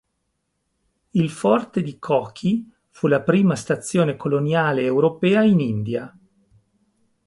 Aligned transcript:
Il 1.11 1.29
"Forte 1.29 1.83
di 1.83 1.99
Kochi" 1.99 2.67
fu 2.89 3.05
la 3.05 3.21
prima 3.21 3.55
stazione 3.55 4.15
coloniale 4.15 4.81
europea 4.81 5.43
in 5.43 5.59
India. 5.59 6.17